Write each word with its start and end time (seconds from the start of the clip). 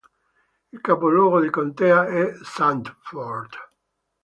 Il 0.71 0.81
capoluogo 0.81 1.39
di 1.39 1.51
contea 1.51 2.07
è 2.07 2.33
Sanford. 2.41 3.51